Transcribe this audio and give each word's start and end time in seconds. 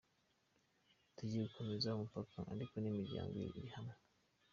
Tugiye 1.15 1.39
gukomeza 1.47 1.95
umupaka 1.97 2.37
ariko 2.53 2.73
n’imiryango 2.79 3.35
iri 3.59 3.69
hamwe”. 3.75 3.95